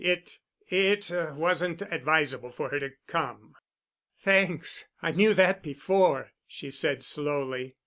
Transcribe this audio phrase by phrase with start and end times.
[0.03, 3.53] It—it wasn't advisable for her to come."
[4.17, 7.75] "Thanks, I knew that before," she said slowly.